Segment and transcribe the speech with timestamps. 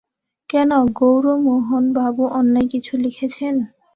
[0.49, 0.71] কেন,
[0.97, 3.55] গৌরমোহনবাবু অন্যায় কিছু লিখেছেন?